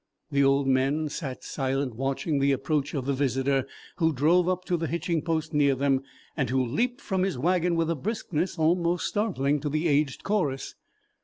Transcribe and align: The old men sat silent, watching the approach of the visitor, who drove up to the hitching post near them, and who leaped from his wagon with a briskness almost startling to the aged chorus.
The 0.31 0.43
old 0.43 0.65
men 0.65 1.09
sat 1.09 1.43
silent, 1.43 1.95
watching 1.95 2.39
the 2.39 2.53
approach 2.53 2.95
of 2.95 3.05
the 3.05 3.13
visitor, 3.13 3.67
who 3.97 4.11
drove 4.11 4.49
up 4.49 4.65
to 4.65 4.75
the 4.75 4.87
hitching 4.87 5.21
post 5.21 5.53
near 5.53 5.75
them, 5.75 6.01
and 6.35 6.49
who 6.49 6.65
leaped 6.65 6.99
from 7.01 7.21
his 7.21 7.37
wagon 7.37 7.75
with 7.75 7.91
a 7.91 7.95
briskness 7.95 8.57
almost 8.57 9.05
startling 9.05 9.59
to 9.59 9.69
the 9.69 9.87
aged 9.87 10.23
chorus. 10.23 10.73